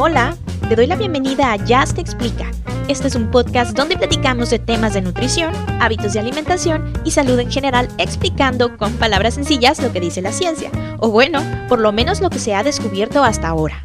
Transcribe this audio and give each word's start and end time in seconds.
Hola, 0.00 0.36
te 0.68 0.76
doy 0.76 0.86
la 0.86 0.94
bienvenida 0.94 1.52
a 1.52 1.58
Just 1.58 1.96
Te 1.96 2.00
Explica. 2.00 2.48
Este 2.86 3.08
es 3.08 3.16
un 3.16 3.32
podcast 3.32 3.76
donde 3.76 3.96
platicamos 3.96 4.48
de 4.48 4.60
temas 4.60 4.94
de 4.94 5.00
nutrición, 5.00 5.52
hábitos 5.80 6.12
de 6.12 6.20
alimentación 6.20 6.92
y 7.04 7.10
salud 7.10 7.36
en 7.40 7.50
general, 7.50 7.88
explicando 7.98 8.76
con 8.76 8.92
palabras 8.92 9.34
sencillas 9.34 9.82
lo 9.82 9.92
que 9.92 9.98
dice 9.98 10.22
la 10.22 10.30
ciencia, 10.30 10.70
o 11.00 11.10
bueno, 11.10 11.40
por 11.68 11.80
lo 11.80 11.90
menos 11.90 12.20
lo 12.20 12.30
que 12.30 12.38
se 12.38 12.54
ha 12.54 12.62
descubierto 12.62 13.24
hasta 13.24 13.48
ahora. 13.48 13.82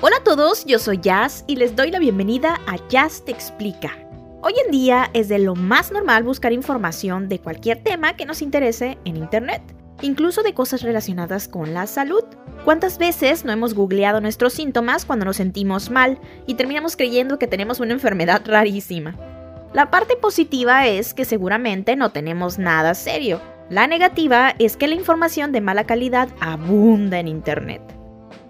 Hola 0.00 0.18
a 0.18 0.22
todos, 0.22 0.64
yo 0.66 0.78
soy 0.78 0.98
Jazz 0.98 1.42
y 1.48 1.56
les 1.56 1.74
doy 1.74 1.90
la 1.90 1.98
bienvenida 1.98 2.60
a 2.68 2.76
Jazz 2.88 3.24
Te 3.24 3.32
Explica. 3.32 3.98
Hoy 4.40 4.54
en 4.64 4.70
día 4.70 5.10
es 5.14 5.28
de 5.28 5.40
lo 5.40 5.56
más 5.56 5.90
normal 5.90 6.22
buscar 6.22 6.52
información 6.52 7.28
de 7.28 7.40
cualquier 7.40 7.82
tema 7.82 8.14
que 8.14 8.24
nos 8.24 8.40
interese 8.40 8.96
en 9.04 9.16
Internet 9.16 9.79
incluso 10.02 10.42
de 10.42 10.54
cosas 10.54 10.82
relacionadas 10.82 11.48
con 11.48 11.74
la 11.74 11.86
salud. 11.86 12.24
¿Cuántas 12.64 12.98
veces 12.98 13.44
no 13.44 13.52
hemos 13.52 13.74
googleado 13.74 14.20
nuestros 14.20 14.52
síntomas 14.52 15.04
cuando 15.04 15.24
nos 15.24 15.36
sentimos 15.36 15.90
mal 15.90 16.18
y 16.46 16.54
terminamos 16.54 16.96
creyendo 16.96 17.38
que 17.38 17.46
tenemos 17.46 17.80
una 17.80 17.92
enfermedad 17.92 18.42
rarísima? 18.46 19.16
La 19.72 19.90
parte 19.90 20.16
positiva 20.16 20.86
es 20.86 21.14
que 21.14 21.24
seguramente 21.24 21.96
no 21.96 22.10
tenemos 22.10 22.58
nada 22.58 22.94
serio. 22.94 23.40
La 23.68 23.86
negativa 23.86 24.54
es 24.58 24.76
que 24.76 24.88
la 24.88 24.96
información 24.96 25.52
de 25.52 25.60
mala 25.60 25.84
calidad 25.84 26.28
abunda 26.40 27.20
en 27.20 27.28
Internet. 27.28 27.80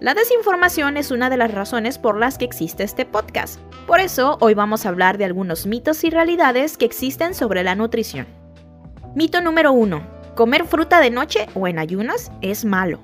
La 0.01 0.15
desinformación 0.15 0.97
es 0.97 1.11
una 1.11 1.29
de 1.29 1.37
las 1.37 1.53
razones 1.53 1.99
por 1.99 2.17
las 2.17 2.39
que 2.39 2.47
existe 2.47 2.85
este 2.85 3.05
podcast. 3.05 3.61
Por 3.87 4.01
eso, 4.01 4.39
hoy 4.41 4.55
vamos 4.55 4.87
a 4.87 4.89
hablar 4.89 5.19
de 5.19 5.27
algunos 5.27 5.67
mitos 5.67 6.05
y 6.05 6.11
realidades 6.11 6.79
que 6.79 6.87
existen 6.87 7.35
sobre 7.35 7.63
la 7.63 7.75
nutrición. 7.75 8.27
Mito 9.15 9.43
número 9.43 9.73
1 9.73 10.20
comer 10.35 10.65
fruta 10.67 11.01
de 11.01 11.11
noche 11.11 11.47
o 11.55 11.67
en 11.67 11.79
ayunas 11.79 12.33
es 12.41 12.65
malo. 12.65 13.01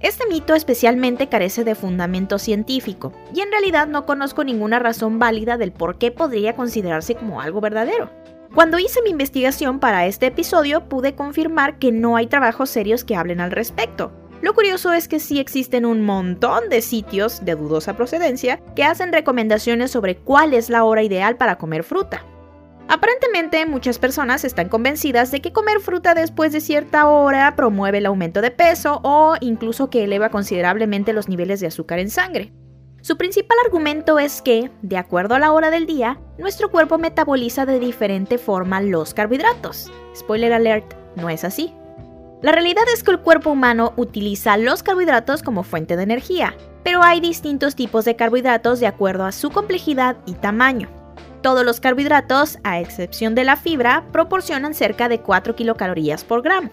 Este 0.00 0.26
mito 0.26 0.54
especialmente 0.54 1.28
carece 1.28 1.64
de 1.64 1.74
fundamento 1.74 2.38
científico 2.38 3.12
y 3.34 3.40
en 3.40 3.50
realidad 3.50 3.86
no 3.88 4.04
conozco 4.04 4.44
ninguna 4.44 4.78
razón 4.78 5.18
válida 5.18 5.56
del 5.56 5.72
por 5.72 5.98
qué 5.98 6.10
podría 6.10 6.54
considerarse 6.54 7.14
como 7.14 7.40
algo 7.40 7.60
verdadero. 7.60 8.10
Cuando 8.54 8.78
hice 8.78 9.02
mi 9.02 9.10
investigación 9.10 9.80
para 9.80 10.06
este 10.06 10.26
episodio 10.26 10.88
pude 10.88 11.14
confirmar 11.14 11.78
que 11.78 11.92
no 11.92 12.16
hay 12.16 12.26
trabajos 12.26 12.70
serios 12.70 13.04
que 13.04 13.16
hablen 13.16 13.40
al 13.40 13.50
respecto. 13.50 14.12
Lo 14.42 14.54
curioso 14.54 14.92
es 14.92 15.08
que 15.08 15.18
sí 15.18 15.40
existen 15.40 15.86
un 15.86 16.02
montón 16.02 16.68
de 16.68 16.82
sitios 16.82 17.44
de 17.44 17.54
dudosa 17.54 17.96
procedencia 17.96 18.60
que 18.74 18.84
hacen 18.84 19.12
recomendaciones 19.12 19.90
sobre 19.90 20.16
cuál 20.16 20.52
es 20.52 20.68
la 20.68 20.84
hora 20.84 21.02
ideal 21.02 21.36
para 21.36 21.56
comer 21.56 21.84
fruta. 21.84 22.22
Aparentemente 22.88 23.66
muchas 23.66 23.98
personas 23.98 24.44
están 24.44 24.68
convencidas 24.68 25.32
de 25.32 25.40
que 25.40 25.52
comer 25.52 25.80
fruta 25.80 26.14
después 26.14 26.52
de 26.52 26.60
cierta 26.60 27.08
hora 27.08 27.56
promueve 27.56 27.98
el 27.98 28.06
aumento 28.06 28.40
de 28.40 28.52
peso 28.52 29.00
o 29.02 29.34
incluso 29.40 29.90
que 29.90 30.04
eleva 30.04 30.30
considerablemente 30.30 31.12
los 31.12 31.28
niveles 31.28 31.60
de 31.60 31.66
azúcar 31.66 31.98
en 31.98 32.10
sangre. 32.10 32.52
Su 33.02 33.16
principal 33.16 33.56
argumento 33.64 34.18
es 34.18 34.40
que, 34.42 34.70
de 34.82 34.96
acuerdo 34.96 35.34
a 35.34 35.38
la 35.38 35.52
hora 35.52 35.70
del 35.70 35.86
día, 35.86 36.18
nuestro 36.38 36.70
cuerpo 36.70 36.98
metaboliza 36.98 37.66
de 37.66 37.78
diferente 37.78 38.38
forma 38.38 38.80
los 38.80 39.14
carbohidratos. 39.14 39.92
Spoiler 40.14 40.52
alert, 40.52 40.94
no 41.16 41.28
es 41.28 41.44
así. 41.44 41.72
La 42.42 42.52
realidad 42.52 42.84
es 42.92 43.02
que 43.02 43.12
el 43.12 43.20
cuerpo 43.20 43.50
humano 43.50 43.94
utiliza 43.96 44.56
los 44.56 44.82
carbohidratos 44.82 45.42
como 45.42 45.62
fuente 45.62 45.96
de 45.96 46.02
energía, 46.02 46.54
pero 46.84 47.02
hay 47.02 47.20
distintos 47.20 47.74
tipos 47.74 48.04
de 48.04 48.16
carbohidratos 48.16 48.78
de 48.78 48.86
acuerdo 48.86 49.24
a 49.24 49.32
su 49.32 49.50
complejidad 49.50 50.16
y 50.26 50.34
tamaño. 50.34 50.95
Todos 51.46 51.64
los 51.64 51.78
carbohidratos, 51.78 52.58
a 52.64 52.80
excepción 52.80 53.36
de 53.36 53.44
la 53.44 53.54
fibra, 53.54 54.04
proporcionan 54.10 54.74
cerca 54.74 55.08
de 55.08 55.20
4 55.20 55.54
kilocalorías 55.54 56.24
por 56.24 56.42
gramo. 56.42 56.70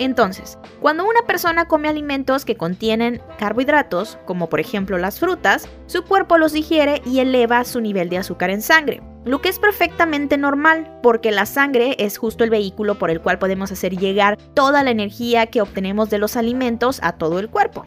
Entonces, 0.00 0.58
cuando 0.80 1.04
una 1.04 1.22
persona 1.28 1.68
come 1.68 1.88
alimentos 1.88 2.44
que 2.44 2.56
contienen 2.56 3.22
carbohidratos, 3.38 4.18
como 4.24 4.48
por 4.48 4.58
ejemplo 4.58 4.98
las 4.98 5.20
frutas, 5.20 5.68
su 5.86 6.02
cuerpo 6.02 6.38
los 6.38 6.52
digiere 6.52 7.02
y 7.06 7.20
eleva 7.20 7.62
su 7.62 7.80
nivel 7.80 8.08
de 8.08 8.18
azúcar 8.18 8.50
en 8.50 8.62
sangre, 8.62 9.00
lo 9.24 9.40
que 9.40 9.48
es 9.48 9.60
perfectamente 9.60 10.36
normal 10.36 10.98
porque 11.04 11.30
la 11.30 11.46
sangre 11.46 11.94
es 12.00 12.18
justo 12.18 12.42
el 12.42 12.50
vehículo 12.50 12.98
por 12.98 13.12
el 13.12 13.20
cual 13.20 13.38
podemos 13.38 13.70
hacer 13.70 13.96
llegar 13.96 14.38
toda 14.54 14.82
la 14.82 14.90
energía 14.90 15.46
que 15.46 15.60
obtenemos 15.60 16.10
de 16.10 16.18
los 16.18 16.36
alimentos 16.36 16.98
a 17.04 17.12
todo 17.12 17.38
el 17.38 17.48
cuerpo. 17.48 17.86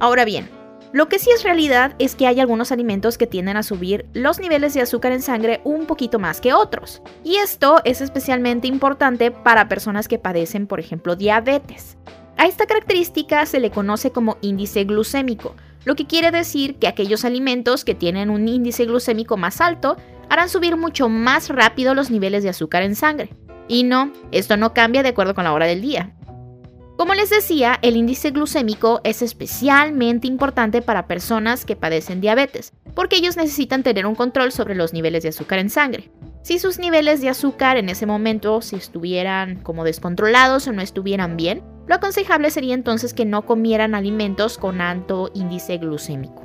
Ahora 0.00 0.24
bien, 0.24 0.48
lo 0.92 1.08
que 1.08 1.18
sí 1.18 1.30
es 1.34 1.42
realidad 1.42 1.94
es 1.98 2.14
que 2.14 2.26
hay 2.26 2.40
algunos 2.40 2.72
alimentos 2.72 3.18
que 3.18 3.26
tienden 3.26 3.58
a 3.58 3.62
subir 3.62 4.06
los 4.14 4.40
niveles 4.40 4.72
de 4.72 4.80
azúcar 4.80 5.12
en 5.12 5.20
sangre 5.20 5.60
un 5.64 5.86
poquito 5.86 6.18
más 6.18 6.40
que 6.40 6.54
otros. 6.54 7.02
Y 7.24 7.36
esto 7.36 7.80
es 7.84 8.00
especialmente 8.00 8.68
importante 8.68 9.30
para 9.30 9.68
personas 9.68 10.08
que 10.08 10.18
padecen, 10.18 10.66
por 10.66 10.80
ejemplo, 10.80 11.14
diabetes. 11.14 11.98
A 12.38 12.46
esta 12.46 12.66
característica 12.66 13.44
se 13.44 13.60
le 13.60 13.70
conoce 13.70 14.12
como 14.12 14.38
índice 14.40 14.84
glucémico, 14.84 15.54
lo 15.84 15.94
que 15.94 16.06
quiere 16.06 16.30
decir 16.30 16.76
que 16.76 16.88
aquellos 16.88 17.24
alimentos 17.24 17.84
que 17.84 17.94
tienen 17.94 18.30
un 18.30 18.48
índice 18.48 18.84
glucémico 18.84 19.36
más 19.36 19.60
alto 19.60 19.96
harán 20.28 20.48
subir 20.48 20.76
mucho 20.76 21.08
más 21.08 21.48
rápido 21.48 21.94
los 21.94 22.10
niveles 22.10 22.42
de 22.42 22.50
azúcar 22.50 22.82
en 22.82 22.94
sangre. 22.94 23.30
Y 23.68 23.84
no, 23.84 24.12
esto 24.32 24.56
no 24.56 24.74
cambia 24.74 25.02
de 25.02 25.10
acuerdo 25.10 25.34
con 25.34 25.44
la 25.44 25.52
hora 25.52 25.66
del 25.66 25.80
día. 25.80 26.14
Como 26.98 27.14
les 27.14 27.30
decía, 27.30 27.78
el 27.82 27.94
índice 27.94 28.32
glucémico 28.32 29.00
es 29.04 29.22
especialmente 29.22 30.26
importante 30.26 30.82
para 30.82 31.06
personas 31.06 31.64
que 31.64 31.76
padecen 31.76 32.20
diabetes, 32.20 32.72
porque 32.96 33.14
ellos 33.14 33.36
necesitan 33.36 33.84
tener 33.84 34.04
un 34.04 34.16
control 34.16 34.50
sobre 34.50 34.74
los 34.74 34.92
niveles 34.92 35.22
de 35.22 35.28
azúcar 35.28 35.60
en 35.60 35.70
sangre. 35.70 36.10
Si 36.42 36.58
sus 36.58 36.80
niveles 36.80 37.20
de 37.20 37.28
azúcar 37.28 37.76
en 37.76 37.88
ese 37.88 38.04
momento 38.04 38.60
si 38.62 38.74
estuvieran 38.74 39.62
como 39.62 39.84
descontrolados 39.84 40.66
o 40.66 40.72
no 40.72 40.82
estuvieran 40.82 41.36
bien, 41.36 41.62
lo 41.86 41.94
aconsejable 41.94 42.50
sería 42.50 42.74
entonces 42.74 43.14
que 43.14 43.24
no 43.24 43.46
comieran 43.46 43.94
alimentos 43.94 44.58
con 44.58 44.80
alto 44.80 45.30
índice 45.34 45.78
glucémico. 45.78 46.42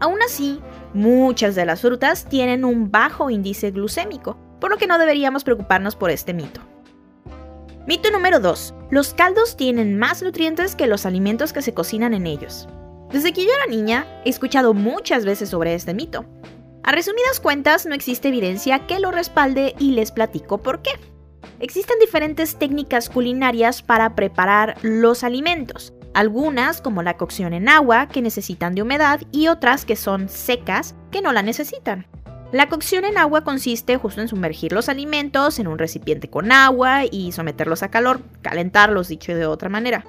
Aún 0.00 0.22
así, 0.24 0.60
muchas 0.94 1.54
de 1.56 1.66
las 1.66 1.82
frutas 1.82 2.26
tienen 2.26 2.64
un 2.64 2.90
bajo 2.90 3.28
índice 3.28 3.70
glucémico, 3.70 4.38
por 4.62 4.70
lo 4.70 4.78
que 4.78 4.86
no 4.86 4.98
deberíamos 4.98 5.44
preocuparnos 5.44 5.94
por 5.94 6.10
este 6.10 6.32
mito. 6.32 6.62
Mito 7.88 8.10
número 8.10 8.38
2. 8.38 8.74
Los 8.90 9.14
caldos 9.14 9.56
tienen 9.56 9.98
más 9.98 10.22
nutrientes 10.22 10.74
que 10.74 10.86
los 10.86 11.06
alimentos 11.06 11.54
que 11.54 11.62
se 11.62 11.72
cocinan 11.72 12.12
en 12.12 12.26
ellos. 12.26 12.68
Desde 13.10 13.32
que 13.32 13.42
yo 13.42 13.48
era 13.50 13.64
niña, 13.64 14.06
he 14.26 14.28
escuchado 14.28 14.74
muchas 14.74 15.24
veces 15.24 15.48
sobre 15.48 15.74
este 15.74 15.94
mito. 15.94 16.26
A 16.82 16.92
resumidas 16.92 17.40
cuentas, 17.40 17.86
no 17.86 17.94
existe 17.94 18.28
evidencia 18.28 18.86
que 18.86 19.00
lo 19.00 19.10
respalde 19.10 19.74
y 19.78 19.92
les 19.92 20.12
platico 20.12 20.58
por 20.58 20.82
qué. 20.82 20.90
Existen 21.60 21.98
diferentes 21.98 22.56
técnicas 22.56 23.08
culinarias 23.08 23.80
para 23.80 24.14
preparar 24.14 24.76
los 24.82 25.24
alimentos, 25.24 25.94
algunas 26.12 26.82
como 26.82 27.02
la 27.02 27.16
cocción 27.16 27.54
en 27.54 27.70
agua 27.70 28.08
que 28.08 28.20
necesitan 28.20 28.74
de 28.74 28.82
humedad 28.82 29.22
y 29.32 29.48
otras 29.48 29.86
que 29.86 29.96
son 29.96 30.28
secas 30.28 30.94
que 31.10 31.22
no 31.22 31.32
la 31.32 31.40
necesitan. 31.40 32.06
La 32.50 32.70
cocción 32.70 33.04
en 33.04 33.18
agua 33.18 33.44
consiste 33.44 33.98
justo 33.98 34.22
en 34.22 34.28
sumergir 34.28 34.72
los 34.72 34.88
alimentos 34.88 35.58
en 35.58 35.68
un 35.68 35.78
recipiente 35.78 36.30
con 36.30 36.50
agua 36.50 37.04
y 37.04 37.32
someterlos 37.32 37.82
a 37.82 37.90
calor, 37.90 38.22
calentarlos 38.40 39.08
dicho 39.08 39.34
de 39.34 39.44
otra 39.44 39.68
manera. 39.68 40.06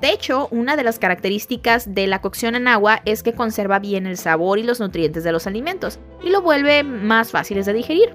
De 0.00 0.12
hecho, 0.12 0.46
una 0.52 0.76
de 0.76 0.84
las 0.84 1.00
características 1.00 1.92
de 1.92 2.06
la 2.06 2.20
cocción 2.20 2.54
en 2.54 2.68
agua 2.68 3.02
es 3.06 3.24
que 3.24 3.32
conserva 3.32 3.80
bien 3.80 4.06
el 4.06 4.16
sabor 4.18 4.60
y 4.60 4.62
los 4.62 4.78
nutrientes 4.78 5.24
de 5.24 5.32
los 5.32 5.48
alimentos 5.48 5.98
y 6.22 6.30
lo 6.30 6.42
vuelve 6.42 6.84
más 6.84 7.32
fáciles 7.32 7.66
de 7.66 7.72
digerir. 7.72 8.14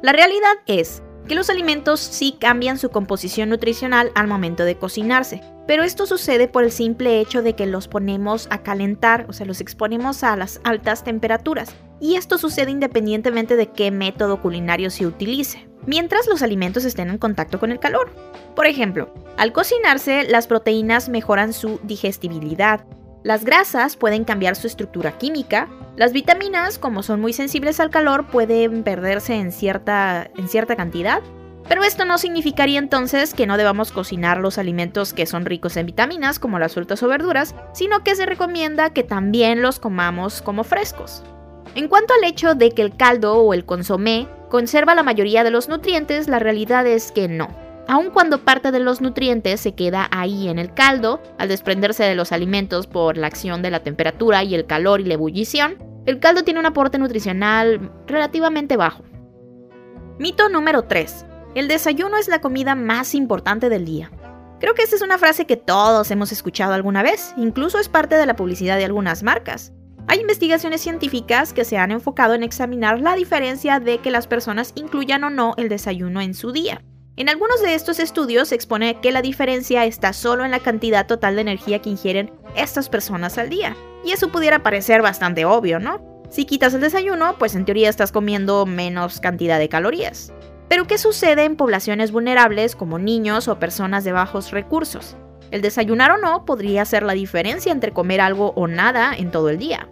La 0.00 0.12
realidad 0.12 0.54
es 0.66 1.02
que 1.26 1.34
los 1.34 1.50
alimentos 1.50 1.98
sí 1.98 2.36
cambian 2.40 2.78
su 2.78 2.90
composición 2.90 3.48
nutricional 3.48 4.12
al 4.14 4.28
momento 4.28 4.64
de 4.64 4.76
cocinarse, 4.76 5.42
pero 5.66 5.82
esto 5.82 6.06
sucede 6.06 6.48
por 6.48 6.64
el 6.64 6.72
simple 6.72 7.20
hecho 7.20 7.42
de 7.42 7.54
que 7.54 7.66
los 7.66 7.88
ponemos 7.88 8.48
a 8.50 8.62
calentar, 8.62 9.26
o 9.28 9.32
sea, 9.32 9.46
los 9.46 9.60
exponemos 9.60 10.22
a 10.24 10.36
las 10.36 10.60
altas 10.64 11.04
temperaturas, 11.04 11.74
y 12.00 12.16
esto 12.16 12.38
sucede 12.38 12.70
independientemente 12.70 13.56
de 13.56 13.68
qué 13.68 13.90
método 13.90 14.40
culinario 14.40 14.90
se 14.90 15.06
utilice, 15.06 15.68
mientras 15.86 16.26
los 16.26 16.42
alimentos 16.42 16.84
estén 16.84 17.10
en 17.10 17.18
contacto 17.18 17.60
con 17.60 17.70
el 17.70 17.78
calor. 17.78 18.10
Por 18.56 18.66
ejemplo, 18.66 19.12
al 19.36 19.52
cocinarse, 19.52 20.24
las 20.24 20.46
proteínas 20.46 21.08
mejoran 21.08 21.52
su 21.52 21.80
digestibilidad, 21.84 22.84
las 23.22 23.44
grasas 23.44 23.96
pueden 23.96 24.24
cambiar 24.24 24.56
su 24.56 24.66
estructura 24.66 25.16
química, 25.16 25.68
las 25.96 26.12
vitaminas, 26.12 26.78
como 26.78 27.04
son 27.04 27.20
muy 27.20 27.32
sensibles 27.32 27.78
al 27.78 27.90
calor, 27.90 28.26
pueden 28.26 28.82
perderse 28.82 29.34
en 29.34 29.52
cierta, 29.52 30.28
en 30.36 30.48
cierta 30.48 30.74
cantidad, 30.74 31.22
pero 31.68 31.84
esto 31.84 32.04
no 32.04 32.18
significaría 32.18 32.78
entonces 32.78 33.34
que 33.34 33.46
no 33.46 33.56
debamos 33.56 33.92
cocinar 33.92 34.38
los 34.38 34.58
alimentos 34.58 35.12
que 35.12 35.26
son 35.26 35.44
ricos 35.44 35.76
en 35.76 35.86
vitaminas, 35.86 36.38
como 36.38 36.58
las 36.58 36.74
frutas 36.74 37.02
o 37.02 37.08
verduras, 37.08 37.54
sino 37.72 38.02
que 38.02 38.14
se 38.14 38.26
recomienda 38.26 38.90
que 38.90 39.04
también 39.04 39.62
los 39.62 39.78
comamos 39.78 40.42
como 40.42 40.64
frescos. 40.64 41.22
En 41.74 41.88
cuanto 41.88 42.12
al 42.14 42.24
hecho 42.24 42.54
de 42.54 42.72
que 42.72 42.82
el 42.82 42.96
caldo 42.96 43.36
o 43.36 43.54
el 43.54 43.64
consomé 43.64 44.28
conserva 44.50 44.94
la 44.94 45.02
mayoría 45.02 45.44
de 45.44 45.50
los 45.50 45.68
nutrientes, 45.68 46.28
la 46.28 46.38
realidad 46.38 46.86
es 46.86 47.12
que 47.12 47.28
no. 47.28 47.48
Aun 47.88 48.10
cuando 48.10 48.44
parte 48.44 48.70
de 48.70 48.78
los 48.78 49.00
nutrientes 49.00 49.60
se 49.60 49.74
queda 49.74 50.08
ahí 50.12 50.48
en 50.48 50.58
el 50.58 50.72
caldo, 50.74 51.20
al 51.38 51.48
desprenderse 51.48 52.04
de 52.04 52.14
los 52.14 52.30
alimentos 52.30 52.86
por 52.86 53.16
la 53.16 53.26
acción 53.26 53.62
de 53.62 53.70
la 53.70 53.80
temperatura 53.80 54.44
y 54.44 54.54
el 54.54 54.66
calor 54.66 55.00
y 55.00 55.04
la 55.04 55.14
ebullición, 55.14 55.76
el 56.06 56.18
caldo 56.20 56.44
tiene 56.44 56.60
un 56.60 56.66
aporte 56.66 56.98
nutricional 56.98 57.90
relativamente 58.06 58.76
bajo. 58.76 59.02
Mito 60.18 60.48
número 60.48 60.82
3. 60.82 61.26
El 61.54 61.68
desayuno 61.68 62.16
es 62.16 62.28
la 62.28 62.40
comida 62.40 62.74
más 62.74 63.14
importante 63.14 63.68
del 63.68 63.84
día. 63.84 64.10
Creo 64.58 64.72
que 64.72 64.82
esta 64.82 64.96
es 64.96 65.02
una 65.02 65.18
frase 65.18 65.44
que 65.44 65.58
todos 65.58 66.10
hemos 66.10 66.32
escuchado 66.32 66.72
alguna 66.72 67.02
vez, 67.02 67.34
incluso 67.36 67.78
es 67.78 67.90
parte 67.90 68.16
de 68.16 68.24
la 68.24 68.36
publicidad 68.36 68.78
de 68.78 68.86
algunas 68.86 69.22
marcas. 69.22 69.70
Hay 70.06 70.20
investigaciones 70.20 70.80
científicas 70.80 71.52
que 71.52 71.66
se 71.66 71.76
han 71.76 71.90
enfocado 71.90 72.32
en 72.32 72.42
examinar 72.42 73.00
la 73.00 73.16
diferencia 73.16 73.80
de 73.80 73.98
que 73.98 74.10
las 74.10 74.26
personas 74.26 74.72
incluyan 74.76 75.24
o 75.24 75.30
no 75.30 75.52
el 75.58 75.68
desayuno 75.68 76.22
en 76.22 76.32
su 76.32 76.52
día. 76.52 76.82
En 77.16 77.28
algunos 77.28 77.60
de 77.60 77.74
estos 77.74 77.98
estudios 77.98 78.48
se 78.48 78.54
expone 78.54 78.98
que 79.02 79.12
la 79.12 79.20
diferencia 79.20 79.84
está 79.84 80.14
solo 80.14 80.46
en 80.46 80.52
la 80.52 80.60
cantidad 80.60 81.06
total 81.06 81.34
de 81.34 81.42
energía 81.42 81.80
que 81.80 81.90
ingieren 81.90 82.32
estas 82.56 82.88
personas 82.88 83.36
al 83.36 83.50
día. 83.50 83.76
Y 84.06 84.12
eso 84.12 84.32
pudiera 84.32 84.62
parecer 84.62 85.02
bastante 85.02 85.44
obvio, 85.44 85.78
¿no? 85.78 86.00
Si 86.30 86.46
quitas 86.46 86.72
el 86.72 86.80
desayuno, 86.80 87.36
pues 87.38 87.54
en 87.54 87.66
teoría 87.66 87.90
estás 87.90 88.10
comiendo 88.10 88.64
menos 88.64 89.20
cantidad 89.20 89.58
de 89.58 89.68
calorías. 89.68 90.32
Pero 90.72 90.86
¿qué 90.86 90.96
sucede 90.96 91.44
en 91.44 91.56
poblaciones 91.56 92.12
vulnerables 92.12 92.76
como 92.76 92.98
niños 92.98 93.46
o 93.46 93.58
personas 93.58 94.04
de 94.04 94.12
bajos 94.12 94.52
recursos? 94.52 95.18
El 95.50 95.60
desayunar 95.60 96.12
o 96.12 96.16
no 96.16 96.46
podría 96.46 96.80
hacer 96.80 97.02
la 97.02 97.12
diferencia 97.12 97.72
entre 97.72 97.92
comer 97.92 98.22
algo 98.22 98.54
o 98.56 98.68
nada 98.68 99.14
en 99.14 99.30
todo 99.30 99.50
el 99.50 99.58
día. 99.58 99.90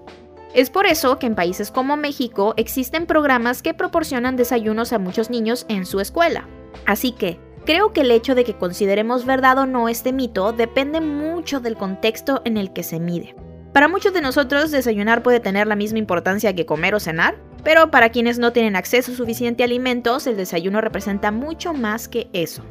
Es 0.54 0.70
por 0.70 0.86
eso 0.86 1.18
que 1.18 1.26
en 1.26 1.34
países 1.34 1.70
como 1.70 1.98
México 1.98 2.54
existen 2.56 3.04
programas 3.04 3.60
que 3.60 3.74
proporcionan 3.74 4.36
desayunos 4.36 4.94
a 4.94 4.98
muchos 4.98 5.28
niños 5.28 5.66
en 5.68 5.84
su 5.84 6.00
escuela. 6.00 6.48
Así 6.86 7.12
que, 7.12 7.38
creo 7.66 7.92
que 7.92 8.00
el 8.00 8.10
hecho 8.10 8.34
de 8.34 8.44
que 8.44 8.56
consideremos 8.56 9.26
verdad 9.26 9.58
o 9.58 9.66
no 9.66 9.90
este 9.90 10.14
mito 10.14 10.54
depende 10.54 11.02
mucho 11.02 11.60
del 11.60 11.76
contexto 11.76 12.40
en 12.46 12.56
el 12.56 12.72
que 12.72 12.84
se 12.84 13.00
mide. 13.00 13.36
Para 13.72 13.86
muchos 13.86 14.12
de 14.12 14.20
nosotros 14.20 14.72
desayunar 14.72 15.22
puede 15.22 15.38
tener 15.38 15.68
la 15.68 15.76
misma 15.76 16.00
importancia 16.00 16.54
que 16.54 16.66
comer 16.66 16.94
o 16.96 17.00
cenar, 17.00 17.36
pero 17.62 17.90
para 17.92 18.10
quienes 18.10 18.38
no 18.40 18.52
tienen 18.52 18.74
acceso 18.74 19.12
a 19.12 19.14
suficiente 19.14 19.62
alimentos, 19.62 20.26
el 20.26 20.36
desayuno 20.36 20.80
representa 20.80 21.30
mucho 21.30 21.72
más 21.72 22.08
que 22.08 22.28
eso. 22.32 22.64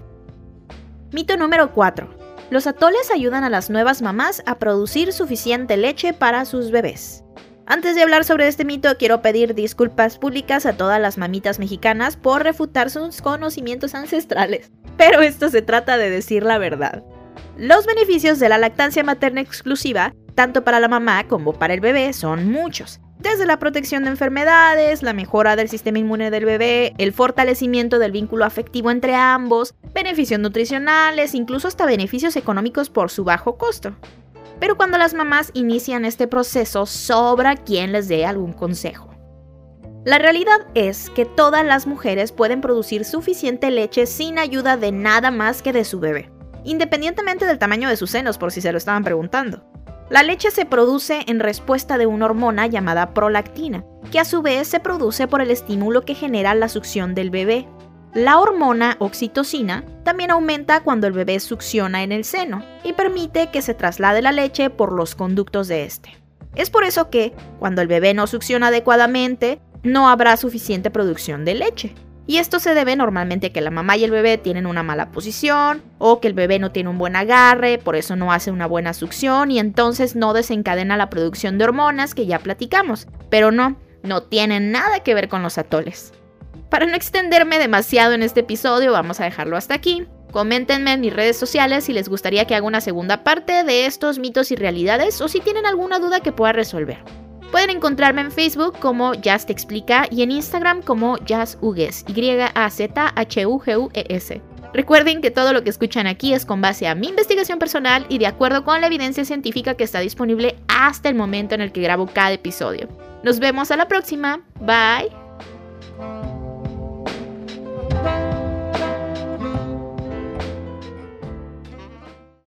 Mito 1.13 1.37
número 1.37 1.71
4. 1.73 2.09
Los 2.49 2.67
atoles 2.67 3.11
ayudan 3.13 3.45
a 3.45 3.49
las 3.49 3.69
nuevas 3.69 4.01
mamás 4.01 4.43
a 4.45 4.59
producir 4.59 5.13
suficiente 5.13 5.77
leche 5.77 6.13
para 6.13 6.43
sus 6.43 6.69
bebés. 6.69 7.23
Antes 7.65 7.95
de 7.95 8.01
hablar 8.01 8.25
sobre 8.25 8.47
este 8.47 8.65
mito, 8.65 8.97
quiero 8.97 9.21
pedir 9.21 9.55
disculpas 9.55 10.17
públicas 10.17 10.65
a 10.65 10.75
todas 10.75 10.99
las 10.99 11.17
mamitas 11.17 11.59
mexicanas 11.59 12.17
por 12.17 12.43
refutar 12.43 12.89
sus 12.89 13.21
conocimientos 13.21 13.95
ancestrales. 13.95 14.71
Pero 14.97 15.21
esto 15.21 15.49
se 15.49 15.61
trata 15.61 15.97
de 15.97 16.09
decir 16.09 16.43
la 16.43 16.57
verdad. 16.57 17.03
Los 17.57 17.85
beneficios 17.85 18.39
de 18.39 18.49
la 18.49 18.57
lactancia 18.57 19.03
materna 19.03 19.41
exclusiva, 19.41 20.13
tanto 20.39 20.63
para 20.63 20.79
la 20.79 20.87
mamá 20.87 21.25
como 21.27 21.51
para 21.51 21.73
el 21.73 21.81
bebé, 21.81 22.13
son 22.13 22.49
muchos 22.49 23.01
desde 23.19 23.45
la 23.45 23.59
protección 23.59 24.03
de 24.03 24.11
enfermedades, 24.11 25.03
la 25.03 25.11
mejora 25.11 25.57
del 25.57 25.67
sistema 25.67 25.99
inmune 25.99 26.31
del 26.31 26.45
bebé, 26.45 26.93
el 26.97 27.11
fortalecimiento 27.11 27.99
del 27.99 28.13
vínculo 28.13 28.45
afectivo 28.45 28.89
entre 28.89 29.15
ambos, 29.15 29.75
beneficios 29.93 30.39
nutricionales, 30.39 31.35
incluso 31.35 31.67
hasta 31.67 31.85
beneficios 31.85 32.37
económicos 32.37 32.89
por 32.89 33.11
su 33.11 33.25
bajo 33.25 33.57
costo. 33.57 33.97
Pero 34.61 34.77
cuando 34.77 34.97
las 34.97 35.13
mamás 35.13 35.51
inician 35.53 36.05
este 36.05 36.29
proceso, 36.29 36.85
sobra 36.85 37.57
quien 37.57 37.91
les 37.91 38.07
dé 38.07 38.25
algún 38.25 38.53
consejo. 38.53 39.13
La 40.05 40.19
realidad 40.19 40.67
es 40.73 41.09
que 41.09 41.25
todas 41.25 41.65
las 41.65 41.85
mujeres 41.85 42.31
pueden 42.31 42.61
producir 42.61 43.03
suficiente 43.03 43.71
leche 43.71 44.05
sin 44.05 44.39
ayuda 44.39 44.77
de 44.77 44.93
nada 44.93 45.31
más 45.31 45.61
que 45.61 45.73
de 45.73 45.83
su 45.83 45.99
bebé, 45.99 46.31
independientemente 46.63 47.45
del 47.45 47.59
tamaño 47.59 47.89
de 47.89 47.97
sus 47.97 48.11
senos 48.11 48.37
por 48.37 48.53
si 48.53 48.61
se 48.61 48.71
lo 48.71 48.77
estaban 48.77 49.03
preguntando. 49.03 49.65
La 50.09 50.23
leche 50.23 50.49
se 50.49 50.65
produce 50.65 51.23
en 51.27 51.39
respuesta 51.39 51.99
de 51.99 52.07
una 52.07 52.25
hormona 52.25 52.65
llamada 52.65 53.13
prolactina, 53.13 53.85
que 54.11 54.19
a 54.19 54.25
su 54.25 54.41
vez 54.41 54.67
se 54.67 54.79
produce 54.79 55.27
por 55.27 55.39
el 55.39 55.51
estímulo 55.51 56.01
que 56.01 56.15
genera 56.15 56.55
la 56.55 56.67
succión 56.67 57.13
del 57.13 57.29
bebé. 57.29 57.67
La 58.15 58.39
hormona 58.39 58.95
oxitocina 58.97 59.83
también 60.03 60.31
aumenta 60.31 60.81
cuando 60.81 61.05
el 61.05 61.13
bebé 61.13 61.39
succiona 61.39 62.01
en 62.01 62.11
el 62.11 62.23
seno 62.23 62.63
y 62.83 62.93
permite 62.93 63.51
que 63.51 63.61
se 63.61 63.75
traslade 63.75 64.23
la 64.23 64.31
leche 64.31 64.71
por 64.71 64.93
los 64.93 65.13
conductos 65.13 65.67
de 65.67 65.83
este. 65.83 66.17
Es 66.55 66.71
por 66.71 66.85
eso 66.85 67.11
que, 67.11 67.33
cuando 67.59 67.83
el 67.83 67.87
bebé 67.87 68.15
no 68.15 68.25
succiona 68.25 68.69
adecuadamente, 68.69 69.61
no 69.83 70.09
habrá 70.09 70.37
suficiente 70.37 70.89
producción 70.89 71.45
de 71.45 71.53
leche. 71.53 71.93
Y 72.29 72.37
esto 72.37 72.59
se 72.59 72.75
debe 72.75 72.95
normalmente 72.95 73.47
a 73.47 73.49
que 73.49 73.59
la 73.59 73.71
mamá 73.71 73.97
y 73.97 74.03
el 74.03 74.11
bebé 74.11 74.37
tienen 74.37 74.67
una 74.67 74.83
mala 74.83 75.09
posición 75.09 75.81
o 75.97 76.19
que 76.19 76.27
el 76.27 76.35
bebé 76.35 76.59
no 76.59 76.71
tiene 76.71 76.91
un 76.91 76.99
buen 76.99 77.15
agarre, 77.15 77.79
por 77.79 77.95
eso 77.95 78.15
no 78.15 78.31
hace 78.31 78.51
una 78.51 78.67
buena 78.67 78.93
succión 78.93 79.49
y 79.49 79.57
entonces 79.57 80.15
no 80.15 80.33
desencadena 80.33 80.95
la 80.95 81.09
producción 81.09 81.57
de 81.57 81.63
hormonas 81.63 82.13
que 82.13 82.27
ya 82.27 82.37
platicamos. 82.37 83.07
Pero 83.31 83.51
no, 83.51 83.77
no 84.03 84.21
tiene 84.21 84.59
nada 84.59 84.99
que 84.99 85.15
ver 85.15 85.27
con 85.27 85.41
los 85.41 85.57
atoles. 85.57 86.13
Para 86.69 86.85
no 86.85 86.93
extenderme 86.93 87.57
demasiado 87.57 88.13
en 88.13 88.21
este 88.21 88.41
episodio, 88.41 88.91
vamos 88.91 89.19
a 89.19 89.23
dejarlo 89.23 89.57
hasta 89.57 89.73
aquí. 89.73 90.05
Coméntenme 90.31 90.93
en 90.93 91.01
mis 91.01 91.15
redes 91.15 91.35
sociales 91.35 91.85
si 91.85 91.93
les 91.93 92.09
gustaría 92.09 92.45
que 92.45 92.53
haga 92.53 92.67
una 92.67 92.79
segunda 92.79 93.23
parte 93.23 93.63
de 93.63 93.87
estos 93.87 94.19
mitos 94.19 94.51
y 94.51 94.55
realidades 94.55 95.19
o 95.19 95.29
si 95.29 95.39
tienen 95.39 95.65
alguna 95.65 95.97
duda 95.97 96.19
que 96.19 96.31
pueda 96.31 96.53
resolver. 96.53 96.99
Pueden 97.51 97.71
encontrarme 97.71 98.21
en 98.21 98.31
Facebook 98.31 98.77
como 98.79 99.13
Jazz 99.15 99.45
Te 99.45 99.53
Explica 99.53 100.07
y 100.11 100.21
en 100.21 100.31
Instagram 100.31 100.81
como 100.83 101.17
Jazz 101.25 101.57
Y-A-Z-H-U-G-U-E-S. 101.61 102.49
Recuerden 104.71 105.21
que 105.21 105.31
todo 105.31 105.51
lo 105.51 105.63
que 105.63 105.71
escuchan 105.71 106.05
aquí 106.05 106.33
es 106.33 106.45
con 106.45 106.61
base 106.61 106.87
a 106.87 106.93
mi 106.93 107.07
investigación 107.07 107.57
personal 107.57 108.05
y 108.07 108.19
de 108.19 108.27
acuerdo 108.27 108.63
con 108.63 108.81
la 108.81 108.87
evidencia 108.87 109.25
científica 109.25 109.73
que 109.73 109.83
está 109.83 109.99
disponible 109.99 110.57
hasta 110.67 111.09
el 111.09 111.15
momento 111.15 111.55
en 111.55 111.61
el 111.61 111.71
que 111.71 111.81
grabo 111.81 112.05
cada 112.05 112.33
episodio. 112.33 112.87
Nos 113.23 113.39
vemos 113.39 113.71
a 113.71 113.77
la 113.77 113.87
próxima. 113.87 114.41
Bye. 114.59 115.18